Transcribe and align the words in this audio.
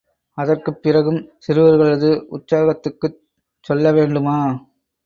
அதற்குப் 0.37 0.79
பிறகும் 0.81 1.19
சிறுவர்களது 1.39 2.09
உற்சாகத்துக்குச் 2.31 3.19
சொல்ல 3.65 3.91
வேண்டுமா? 3.91 4.37